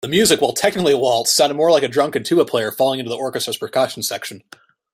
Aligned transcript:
The 0.01 0.07
music, 0.07 0.41
while 0.41 0.53
technically 0.53 0.93
a 0.93 0.97
waltz, 0.97 1.31
sounded 1.31 1.53
more 1.53 1.69
like 1.69 1.83
a 1.83 1.87
drunken 1.87 2.23
tuba 2.23 2.43
player 2.43 2.71
falling 2.71 2.99
into 2.99 3.11
the 3.11 3.17
orchestra's 3.17 3.57
percussion 3.57 4.01
section. 4.01 4.41